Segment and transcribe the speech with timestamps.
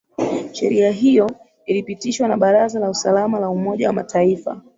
[0.53, 1.31] sheria hiyo
[1.65, 4.61] ilipitishwa na baraza la usalama la umoja wa mataifa